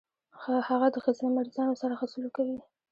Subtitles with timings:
[0.69, 2.57] هغه د ښځينه مريضانو سره ښه سلوک کوي.